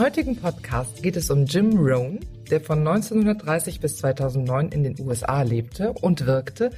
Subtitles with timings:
[0.00, 5.42] heutigen Podcast geht es um Jim Rohn, der von 1930 bis 2009 in den USA
[5.42, 6.70] lebte und wirkte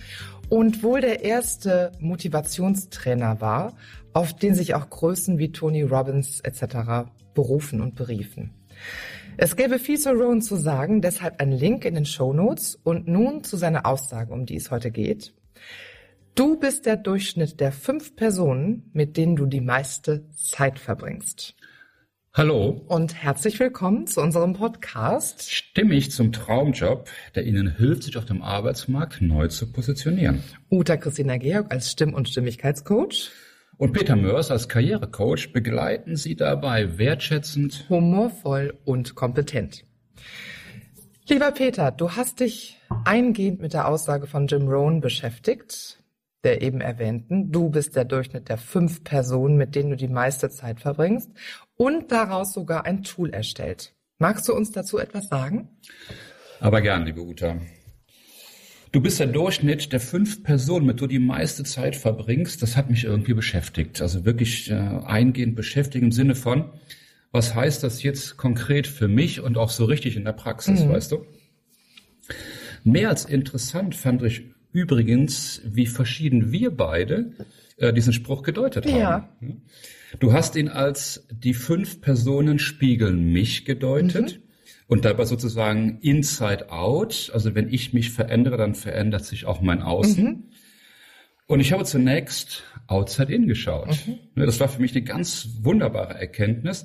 [0.48, 3.77] und wohl der erste Motivationstrainer war,
[4.12, 7.09] auf den sich auch Größen wie Tony Robbins etc.
[7.32, 8.55] berufen und beriefen.
[9.36, 13.07] Es gäbe viel zu Rowan zu sagen, deshalb ein Link in den Show Notes und
[13.07, 15.32] nun zu seiner Aussage, um die es heute geht.
[16.34, 21.54] Du bist der Durchschnitt der fünf Personen, mit denen du die meiste Zeit verbringst.
[22.34, 22.82] Hallo.
[22.88, 25.52] Und herzlich willkommen zu unserem Podcast.
[25.52, 30.42] Stimmig zum Traumjob, der Ihnen hilft, sich auf dem Arbeitsmarkt neu zu positionieren.
[30.70, 33.30] Uta Christina Georg als Stimm- und Stimmigkeitscoach.
[33.76, 39.84] Und Peter Mörs als Karrierecoach begleiten Sie dabei wertschätzend, humorvoll und kompetent.
[41.28, 46.02] Lieber Peter, du hast dich eingehend mit der Aussage von Jim Rohn beschäftigt,
[46.45, 50.51] der eben erwähnten, du bist der Durchschnitt der fünf Personen, mit denen du die meiste
[50.51, 51.30] Zeit verbringst
[51.76, 53.95] und daraus sogar ein Tool erstellt.
[54.18, 55.68] Magst du uns dazu etwas sagen?
[56.60, 57.60] Aber gern, liebe Uta.
[58.93, 62.63] Du bist der Durchschnitt der fünf Personen, mit denen du die meiste Zeit verbringst.
[62.63, 64.03] Das hat mich irgendwie beschäftigt.
[64.03, 66.70] Also wirklich äh, eingehend beschäftigt im Sinne von,
[67.31, 70.91] was heißt das jetzt konkret für mich und auch so richtig in der Praxis, mhm.
[70.91, 71.26] weißt du?
[72.84, 77.32] Mehr als interessant fand ich übrigens, wie verschieden wir beide
[77.76, 78.97] äh, diesen Spruch gedeutet haben.
[78.97, 79.28] Ja.
[80.19, 84.38] Du hast ihn als die fünf Personen spiegeln mich gedeutet.
[84.38, 84.42] Mhm
[84.92, 87.31] und dabei sozusagen inside out.
[87.32, 90.25] Also wenn ich mich verändere, dann verändert sich auch mein Außen.
[90.25, 90.44] Mhm.
[91.47, 93.88] Und ich habe zunächst outside in geschaut.
[94.06, 94.19] Mhm.
[94.34, 96.84] Ne, das war für mich eine ganz wunderbare Erkenntnis.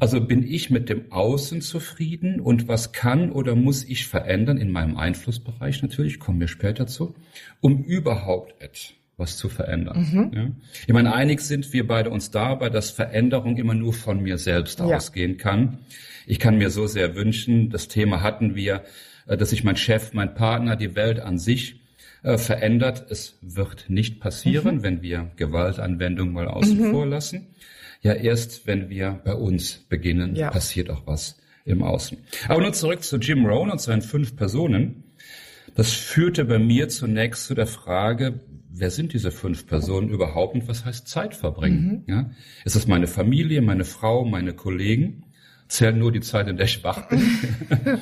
[0.00, 4.70] Also bin ich mit dem Außen zufrieden und was kann oder muss ich verändern in
[4.70, 7.14] meinem Einflussbereich natürlich, kommen wir später zu,
[7.60, 10.06] um überhaupt etwas zu verändern.
[10.12, 10.30] Mhm.
[10.34, 10.50] Ja?
[10.86, 14.80] Ich meine, einig sind wir beide uns dabei, dass Veränderung immer nur von mir selbst
[14.80, 14.86] ja.
[14.86, 15.78] ausgehen kann.
[16.26, 18.84] Ich kann mir so sehr wünschen, das Thema hatten wir,
[19.26, 21.80] äh, dass sich mein Chef, mein Partner, die Welt an sich
[22.22, 23.06] äh, verändert.
[23.10, 24.82] Es wird nicht passieren, mhm.
[24.82, 26.90] wenn wir Gewaltanwendung mal außen mhm.
[26.90, 27.46] vor lassen.
[28.00, 30.50] Ja, erst wenn wir bei uns beginnen, ja.
[30.50, 32.18] passiert auch was im Außen.
[32.48, 35.04] Aber nun zurück zu Jim Rohn und seinen fünf Personen.
[35.74, 40.68] Das führte bei mir zunächst zu der Frage, wer sind diese fünf Personen überhaupt und
[40.68, 42.04] was heißt Zeit verbringen?
[42.06, 42.12] Mhm.
[42.12, 42.30] Ja?
[42.64, 45.24] Ist das meine Familie, meine Frau, meine Kollegen?
[45.68, 47.20] zählt nur die Zeit, in der ich wach bin.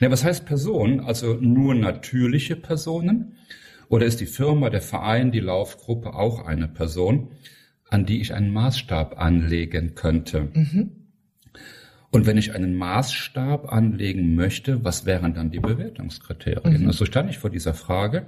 [0.00, 1.00] ja, was heißt Person?
[1.00, 3.36] Also nur natürliche Personen?
[3.88, 7.28] Oder ist die Firma, der Verein, die Laufgruppe auch eine Person,
[7.92, 10.48] an die ich einen Maßstab anlegen könnte?
[10.54, 10.92] Mhm.
[12.10, 16.82] Und wenn ich einen Maßstab anlegen möchte, was wären dann die Bewertungskriterien?
[16.82, 16.86] Mhm.
[16.86, 18.26] Also stand ich vor dieser Frage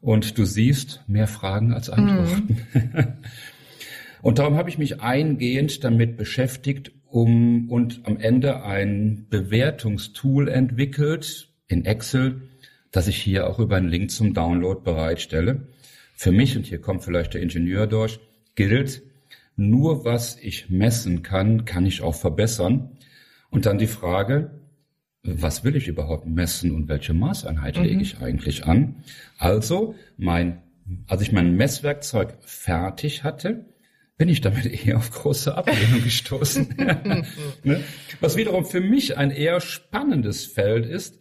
[0.00, 2.58] und du siehst mehr Fragen als Antworten.
[2.74, 3.12] Mhm.
[4.22, 11.48] und darum habe ich mich eingehend damit beschäftigt, um und am Ende ein Bewertungstool entwickelt
[11.68, 12.42] in Excel,
[12.90, 15.68] das ich hier auch über einen Link zum Download bereitstelle.
[16.16, 18.18] Für mich, und hier kommt vielleicht der Ingenieur durch,
[18.54, 19.02] gilt,
[19.56, 22.96] nur was ich messen kann, kann ich auch verbessern.
[23.50, 24.50] Und dann die Frage,
[25.22, 27.84] was will ich überhaupt messen und welche Maßeinheit mhm.
[27.84, 28.96] lege ich eigentlich an?
[29.38, 30.62] Also, mein,
[31.06, 33.66] als ich mein Messwerkzeug fertig hatte,
[34.16, 36.74] bin ich damit eher auf große Ablehnung gestoßen.
[37.62, 37.84] ne?
[38.20, 41.18] Was wiederum für mich ein eher spannendes Feld ist,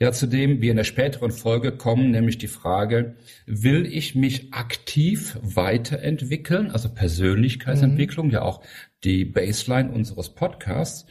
[0.00, 3.14] ja, zu dem wir in der späteren Folge kommen, nämlich die Frage,
[3.46, 8.32] will ich mich aktiv weiterentwickeln, also Persönlichkeitsentwicklung, mhm.
[8.32, 8.62] ja auch
[9.04, 11.06] die Baseline unseres Podcasts,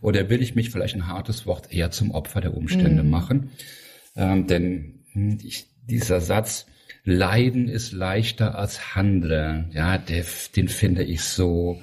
[0.00, 3.10] oder will ich mich vielleicht ein hartes Wort eher zum Opfer der Umstände mhm.
[3.10, 3.50] machen?
[4.16, 6.66] Ähm, denn hm, ich, dieser Satz,
[7.04, 9.70] Leiden ist leichter als Handeln.
[9.72, 10.24] Ja, der,
[10.56, 11.80] den finde ich so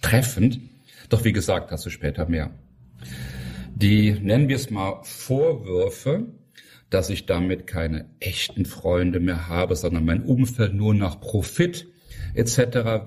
[0.00, 0.60] treffend.
[1.08, 2.50] Doch wie gesagt, dazu später mehr.
[3.76, 6.26] Die, nennen wir es mal, Vorwürfe,
[6.90, 11.88] dass ich damit keine echten Freunde mehr habe, sondern mein Umfeld nur nach Profit
[12.34, 12.56] etc.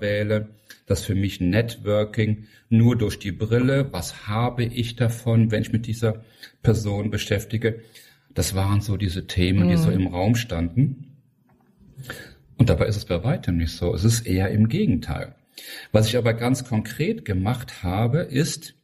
[0.00, 0.50] wähle,
[0.86, 5.86] dass für mich Networking nur durch die Brille, was habe ich davon, wenn ich mit
[5.86, 6.22] dieser
[6.62, 7.80] Person beschäftige,
[8.34, 10.00] das waren so diese Themen, die so mhm.
[10.00, 11.16] im Raum standen.
[12.58, 13.94] Und dabei ist es bei weitem nicht so.
[13.94, 15.34] Es ist eher im Gegenteil.
[15.92, 18.74] Was ich aber ganz konkret gemacht habe, ist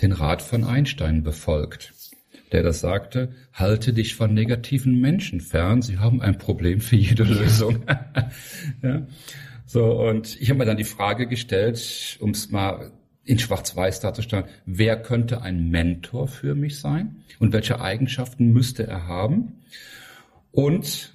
[0.00, 1.92] den Rat von Einstein befolgt,
[2.52, 7.24] der das sagte, halte dich von negativen Menschen fern, sie haben ein Problem für jede
[7.24, 7.84] Lösung.
[8.82, 9.06] ja.
[9.66, 12.90] So, und ich habe mir dann die Frage gestellt, um es mal
[13.24, 19.06] in Schwarz-Weiß darzustellen, wer könnte ein Mentor für mich sein und welche Eigenschaften müsste er
[19.06, 19.60] haben?
[20.50, 21.12] Und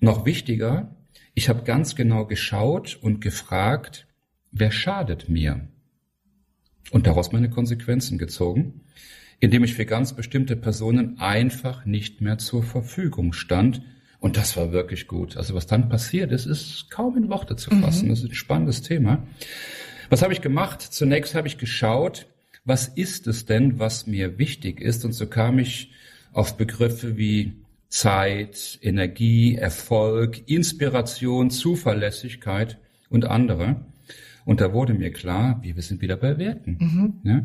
[0.00, 0.94] noch wichtiger,
[1.32, 4.06] ich habe ganz genau geschaut und gefragt,
[4.50, 5.68] wer schadet mir?
[6.90, 8.80] Und daraus meine Konsequenzen gezogen,
[9.40, 13.82] indem ich für ganz bestimmte Personen einfach nicht mehr zur Verfügung stand.
[14.20, 15.36] Und das war wirklich gut.
[15.36, 18.06] Also was dann passiert ist, ist kaum in Worte zu fassen.
[18.06, 18.10] Mhm.
[18.10, 19.26] Das ist ein spannendes Thema.
[20.10, 20.82] Was habe ich gemacht?
[20.82, 22.26] Zunächst habe ich geschaut,
[22.64, 25.04] was ist es denn, was mir wichtig ist?
[25.04, 25.92] Und so kam ich
[26.32, 27.52] auf Begriffe wie
[27.88, 33.76] Zeit, Energie, Erfolg, Inspiration, Zuverlässigkeit und andere.
[34.44, 36.78] Und da wurde mir klar, wir sind wieder bei Werten.
[36.80, 37.20] Mhm.
[37.22, 37.44] Ja?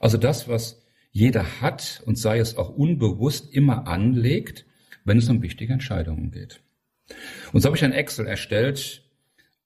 [0.00, 4.66] Also das, was jeder hat und sei es auch unbewusst immer anlegt,
[5.04, 6.60] wenn es um wichtige Entscheidungen geht.
[7.52, 9.02] Und so habe ich ein Excel erstellt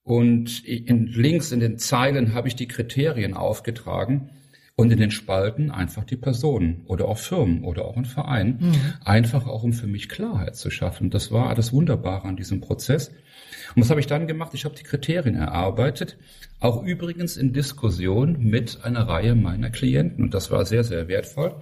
[0.02, 4.30] und in, links in den Zeilen habe ich die Kriterien aufgetragen
[4.76, 8.74] und in den Spalten einfach die Personen oder auch Firmen oder auch ein Verein, mhm.
[9.04, 11.10] einfach auch um für mich Klarheit zu schaffen.
[11.10, 13.10] Das war das Wunderbare an diesem Prozess.
[13.74, 14.54] Und was habe ich dann gemacht?
[14.54, 16.16] Ich habe die Kriterien erarbeitet,
[16.60, 20.24] auch übrigens in Diskussion mit einer Reihe meiner Klienten.
[20.24, 21.54] Und das war sehr, sehr wertvoll.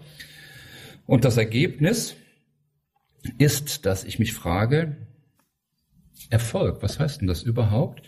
[1.07, 2.17] Und das Ergebnis
[3.39, 4.97] ist, dass ich mich frage,
[6.31, 8.03] Erfolg, was heißt denn das überhaupt?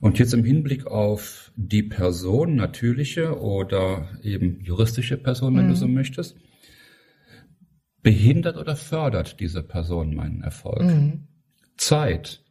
[0.00, 5.70] Und jetzt im Hinblick auf die Person, natürliche oder eben juristische Person, wenn mhm.
[5.70, 6.36] du so möchtest,
[8.02, 10.82] behindert oder fördert diese Person meinen Erfolg?
[10.82, 11.28] Mhm.
[11.76, 12.44] Zeit,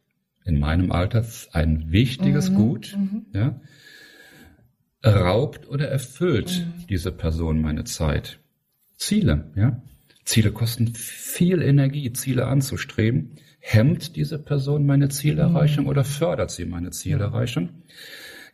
[0.48, 2.54] in meinem Alter ein wichtiges mhm.
[2.54, 3.26] Gut, mhm.
[3.34, 3.60] ja,
[5.04, 6.86] raubt oder erfüllt mhm.
[6.88, 8.40] diese Person meine Zeit.
[8.96, 9.82] Ziele, ja.
[10.24, 13.36] Ziele kosten viel Energie, Ziele anzustreben.
[13.60, 15.90] Hemmt diese Person meine Zielerreichung mhm.
[15.90, 17.70] oder fördert sie meine Zielerreichung?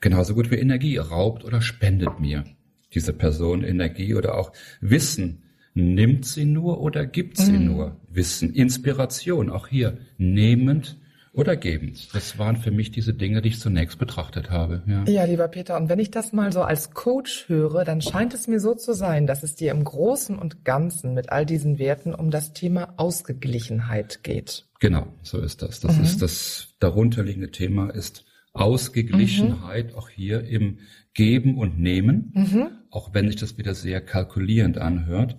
[0.00, 2.44] Genauso gut wie Energie raubt oder spendet mir
[2.92, 5.42] diese Person Energie oder auch Wissen.
[5.74, 7.66] Nimmt sie nur oder gibt sie mhm.
[7.66, 8.52] nur Wissen?
[8.52, 10.96] Inspiration, auch hier nehmend
[11.34, 12.14] oder gebend.
[12.14, 14.82] Das waren für mich diese Dinge, die ich zunächst betrachtet habe.
[14.86, 15.04] Ja.
[15.04, 18.46] ja, lieber Peter, und wenn ich das mal so als Coach höre, dann scheint es
[18.46, 22.14] mir so zu sein, dass es dir im Großen und Ganzen mit all diesen Werten
[22.14, 24.66] um das Thema Ausgeglichenheit geht.
[24.78, 25.80] Genau, so ist das.
[25.80, 26.04] Das mhm.
[26.04, 29.98] ist das darunterliegende Thema ist Ausgeglichenheit, mhm.
[29.98, 30.78] auch hier im
[31.14, 32.68] Geben und Nehmen, mhm.
[32.90, 35.36] auch wenn sich das wieder sehr kalkulierend anhört.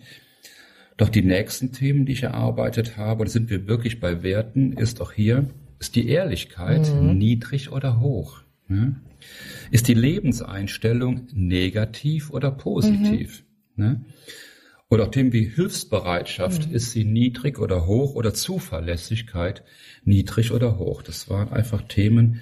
[0.97, 5.01] Doch die nächsten Themen, die ich erarbeitet habe, und sind wir wirklich bei Werten, ist
[5.01, 5.49] auch hier
[5.79, 7.17] ist die Ehrlichkeit mhm.
[7.17, 8.41] niedrig oder hoch?
[8.67, 8.95] Ne?
[9.71, 13.43] Ist die Lebenseinstellung negativ oder positiv?
[13.75, 13.83] Mhm.
[13.83, 14.05] Ne?
[14.89, 16.75] Oder auch Themen wie Hilfsbereitschaft, mhm.
[16.75, 19.63] ist sie niedrig oder hoch oder Zuverlässigkeit
[20.03, 21.01] niedrig oder hoch?
[21.01, 22.41] Das waren einfach Themen,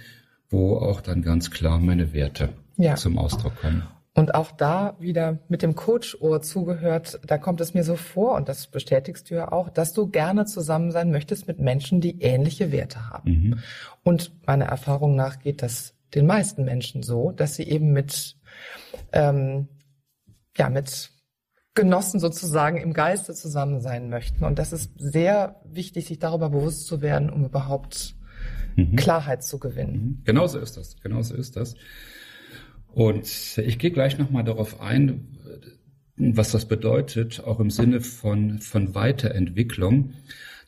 [0.50, 2.96] wo auch dann ganz klar meine Werte ja.
[2.96, 3.84] zum Ausdruck kommen.
[4.16, 8.48] Und auch da wieder mit dem Coach-Ohr zugehört, da kommt es mir so vor, und
[8.48, 12.72] das bestätigst du ja auch, dass du gerne zusammen sein möchtest mit Menschen, die ähnliche
[12.72, 13.32] Werte haben.
[13.32, 13.60] Mhm.
[14.04, 18.36] Und meiner Erfahrung nach geht das den meisten Menschen so, dass sie eben mit,
[19.14, 19.68] ähm,
[20.56, 21.10] ja, mit
[21.74, 24.44] Genossen sozusagen im Geiste zusammen sein möchten.
[24.44, 28.16] Und das ist sehr wichtig, sich darüber bewusst zu werden, um überhaupt
[28.76, 28.96] mhm.
[28.96, 29.94] Klarheit zu gewinnen.
[29.94, 30.22] Mhm.
[30.24, 31.02] Genauso ist das.
[31.02, 31.74] Genauso ist das.
[32.94, 35.28] Und ich gehe gleich nochmal darauf ein,
[36.16, 40.14] was das bedeutet, auch im Sinne von, von Weiterentwicklung,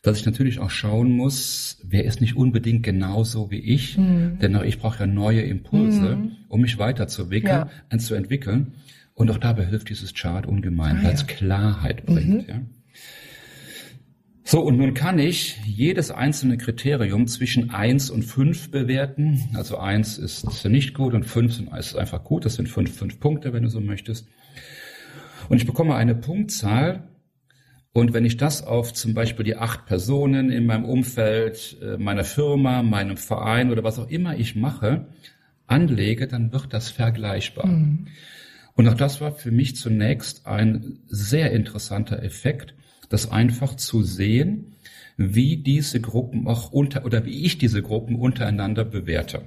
[0.02, 4.38] dass ich natürlich auch schauen muss, wer ist nicht unbedingt genauso wie ich, mhm.
[4.40, 6.32] denn auch ich brauche ja neue Impulse, mhm.
[6.48, 7.98] um mich weiterzuentwickeln, ja.
[7.98, 8.74] zu entwickeln.
[9.14, 11.28] Und auch dabei hilft dieses Chart ungemein, ah, weil es ja.
[11.28, 12.48] Klarheit bringt.
[12.48, 12.50] Mhm.
[12.50, 12.62] Ja.
[14.48, 19.50] So, und nun kann ich jedes einzelne Kriterium zwischen eins und fünf bewerten.
[19.56, 22.46] Also eins ist nicht gut und fünf ist einfach gut.
[22.46, 24.28] Das sind fünf, fünf Punkte, wenn du so möchtest.
[25.50, 27.08] Und ich bekomme eine Punktzahl.
[27.92, 32.24] Und wenn ich das auf zum Beispiel die acht Personen in meinem Umfeld, äh, meiner
[32.24, 35.08] Firma, meinem Verein oder was auch immer ich mache,
[35.66, 37.66] anlege, dann wird das vergleichbar.
[37.66, 38.10] Mhm.
[38.76, 42.76] Und auch das war für mich zunächst ein sehr interessanter Effekt,
[43.10, 44.76] das einfach zu sehen,
[45.18, 49.42] wie diese Gruppen auch unter oder wie ich diese Gruppen untereinander bewerte.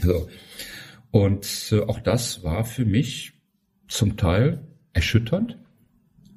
[0.00, 0.28] So.
[1.10, 3.32] Und äh, auch das war für mich
[3.88, 5.58] zum Teil erschütternd,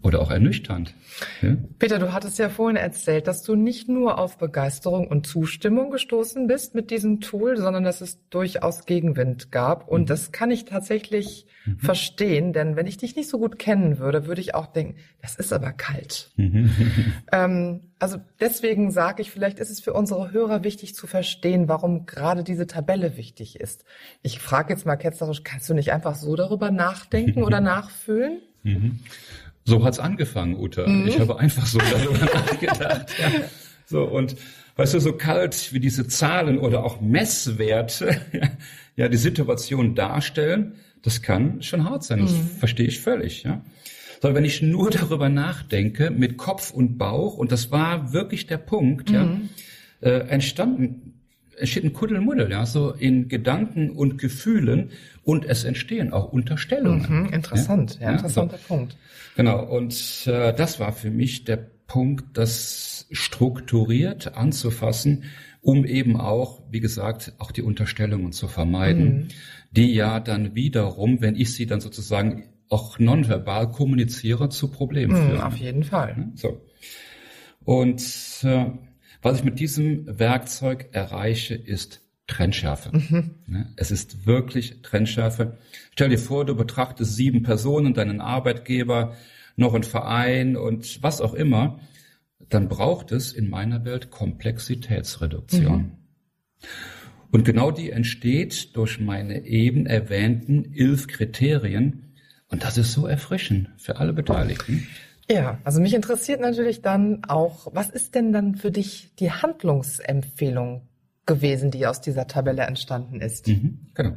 [0.02, 0.94] oder auch ernüchternd.
[1.42, 1.58] Ja?
[1.78, 6.48] Peter, du hattest ja vorhin erzählt, dass du nicht nur auf Begeisterung und Zustimmung gestoßen
[6.48, 9.88] bist mit diesem Tool, sondern dass es durchaus Gegenwind gab.
[9.90, 10.06] Und mhm.
[10.06, 11.80] das kann ich tatsächlich mhm.
[11.80, 15.36] verstehen, denn wenn ich dich nicht so gut kennen würde, würde ich auch denken, das
[15.36, 16.32] ist aber kalt.
[16.38, 16.70] Mhm.
[17.34, 22.06] ähm, also deswegen sage ich, vielleicht ist es für unsere Hörer wichtig zu verstehen, warum
[22.06, 23.84] gerade diese Tabelle wichtig ist.
[24.22, 28.40] Ich frage jetzt mal ketzerisch, kannst du nicht einfach so darüber nachdenken oder nachfühlen?
[29.70, 30.88] So hat's angefangen, Uta.
[30.88, 31.08] Mhm.
[31.08, 33.14] Ich habe einfach so darüber nachgedacht.
[33.20, 33.32] Ja.
[33.86, 34.36] So und
[34.76, 38.20] weißt du, so kalt wie diese Zahlen oder auch Messwerte
[38.96, 42.50] ja die Situation darstellen, Das kann schon hart sein, das mhm.
[42.60, 43.62] verstehe ich völlig, ja.
[44.22, 48.58] Sondern wenn ich nur darüber nachdenke, mit Kopf und Bauch, und das war wirklich der
[48.58, 49.16] Punkt, mhm.
[49.16, 51.19] ja, äh, entstanden,
[51.60, 54.92] entsteht ein Kuddelmuddel, ja, so in Gedanken und Gefühlen
[55.24, 57.06] und es entstehen auch Unterstellungen.
[57.08, 58.68] Mhm, interessant, ja, ja interessanter so.
[58.68, 58.98] Punkt.
[59.36, 65.24] Genau, und äh, das war für mich der Punkt, das strukturiert anzufassen,
[65.62, 69.28] um eben auch, wie gesagt, auch die Unterstellungen zu vermeiden, mhm.
[69.72, 75.28] die ja dann wiederum, wenn ich sie dann sozusagen auch nonverbal kommuniziere, zu Problemen mhm,
[75.28, 75.42] führen.
[75.42, 76.32] Auf jeden Fall.
[76.36, 76.62] So.
[77.66, 78.02] Und
[78.44, 78.66] äh,
[79.22, 82.92] was ich mit diesem Werkzeug erreiche, ist Trennschärfe.
[82.94, 83.74] Mhm.
[83.76, 85.58] Es ist wirklich Trennschärfe.
[85.92, 89.16] Stell dir vor, du betrachtest sieben Personen, deinen Arbeitgeber,
[89.56, 91.80] noch ein Verein und was auch immer.
[92.48, 95.78] Dann braucht es in meiner Welt Komplexitätsreduktion.
[95.78, 95.92] Mhm.
[97.32, 102.16] Und genau die entsteht durch meine eben erwähnten elf Kriterien.
[102.48, 104.88] Und das ist so erfrischend für alle Beteiligten.
[105.32, 110.88] Ja, also mich interessiert natürlich dann auch, was ist denn dann für dich die Handlungsempfehlung
[111.26, 113.48] gewesen, die aus dieser Tabelle entstanden ist?
[113.48, 114.14] Mhm, genau.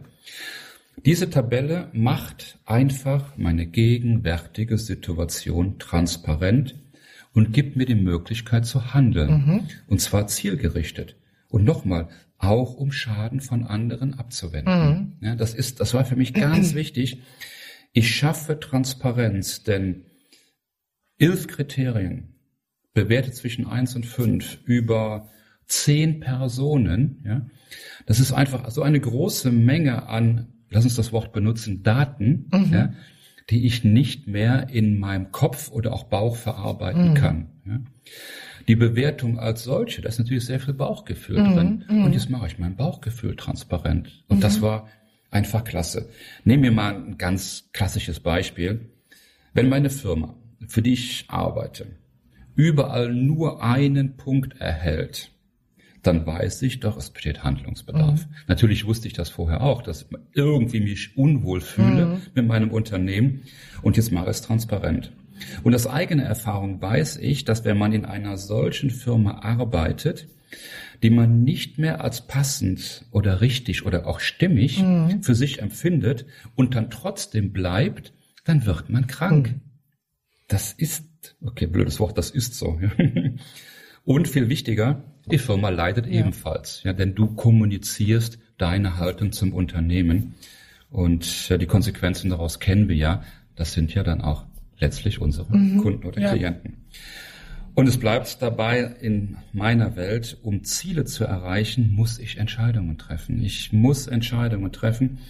[1.04, 6.76] Diese Tabelle macht einfach meine gegenwärtige Situation transparent
[7.34, 9.30] und gibt mir die Möglichkeit zu handeln.
[9.30, 9.68] Mhm.
[9.88, 11.16] Und zwar zielgerichtet.
[11.48, 14.88] Und nochmal, auch um Schaden von anderen abzuwenden.
[14.88, 15.12] Mhm.
[15.20, 17.22] Ja, das ist, das war für mich ganz wichtig.
[17.92, 20.06] Ich schaffe Transparenz, denn
[21.22, 22.34] elf Kriterien,
[22.94, 25.30] bewertet zwischen eins und fünf über
[25.66, 27.46] zehn Personen, ja,
[28.06, 32.72] das ist einfach so eine große Menge an, lass uns das Wort benutzen, Daten, mhm.
[32.72, 32.92] ja,
[33.50, 37.14] die ich nicht mehr in meinem Kopf oder auch Bauch verarbeiten mhm.
[37.14, 37.46] kann.
[37.66, 37.80] Ja.
[38.68, 41.54] Die Bewertung als solche, da ist natürlich sehr viel Bauchgefühl mhm.
[41.54, 41.84] drin.
[41.88, 42.04] Mhm.
[42.04, 44.24] Und jetzt mache ich mein Bauchgefühl transparent.
[44.28, 44.62] Und das mhm.
[44.62, 44.88] war
[45.30, 46.08] einfach klasse.
[46.44, 48.90] Nehmen wir mal ein ganz klassisches Beispiel.
[49.54, 50.36] Wenn meine Firma
[50.68, 51.86] für die ich arbeite,
[52.54, 55.30] überall nur einen Punkt erhält,
[56.02, 58.26] dann weiß ich doch, es besteht Handlungsbedarf.
[58.26, 58.34] Mhm.
[58.48, 62.22] Natürlich wusste ich das vorher auch, dass ich irgendwie mich unwohl fühle mhm.
[62.34, 63.42] mit meinem Unternehmen
[63.82, 65.12] und jetzt mache ich es transparent.
[65.62, 70.28] Und aus eigener Erfahrung weiß ich, dass wenn man in einer solchen Firma arbeitet,
[71.02, 75.22] die man nicht mehr als passend oder richtig oder auch stimmig mhm.
[75.22, 78.12] für sich empfindet und dann trotzdem bleibt,
[78.44, 79.54] dann wird man krank.
[80.52, 81.06] Das ist,
[81.42, 82.78] okay, blödes Wort, das ist so.
[84.04, 86.20] Und viel wichtiger, die Firma leidet ja.
[86.20, 90.34] ebenfalls, ja, denn du kommunizierst deine Haltung zum Unternehmen
[90.90, 93.22] und ja, die Konsequenzen daraus kennen wir ja.
[93.54, 94.44] Das sind ja dann auch
[94.78, 95.78] letztlich unsere mhm.
[95.78, 96.32] Kunden oder ja.
[96.32, 96.78] Klienten.
[97.74, 103.42] Und es bleibt dabei, in meiner Welt, um Ziele zu erreichen, muss ich Entscheidungen treffen.
[103.42, 105.20] Ich muss Entscheidungen treffen,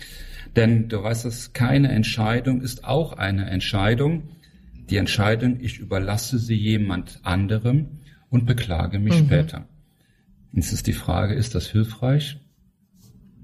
[0.56, 4.24] denn du weißt es, keine Entscheidung ist auch eine Entscheidung
[4.92, 9.26] die Entscheidung, ich überlasse sie jemand anderem und beklage mich mhm.
[9.26, 9.66] später.
[10.52, 12.38] Jetzt ist die Frage, ist das hilfreich?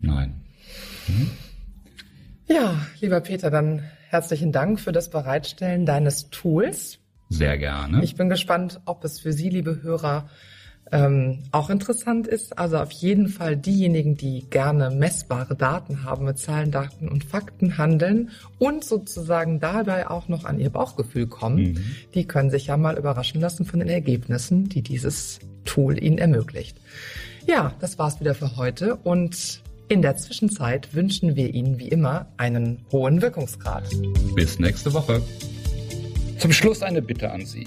[0.03, 0.43] Nein.
[1.07, 1.31] Mhm.
[2.49, 6.99] Ja, lieber Peter, dann herzlichen Dank für das Bereitstellen deines Tools.
[7.31, 8.05] Sehr gerne.
[8.05, 10.29] Ich bin gespannt, ob es für Sie, liebe Hörer,
[10.93, 12.59] ähm, auch interessant ist.
[12.59, 17.79] Also auf jeden Fall diejenigen, die gerne messbare Daten haben, mit Zahlen, Daten und Fakten
[17.79, 21.85] handeln und sozusagen dabei auch noch an ihr Bauchgefühl kommen, mhm.
[22.15, 26.79] die können sich ja mal überraschen lassen von den Ergebnissen, die dieses Tool ihnen ermöglicht.
[27.47, 32.27] Ja, das war's wieder für heute und in der Zwischenzeit wünschen wir Ihnen wie immer
[32.37, 33.85] einen hohen Wirkungsgrad.
[34.35, 35.23] Bis nächste Woche.
[36.39, 37.67] Zum Schluss eine Bitte an Sie.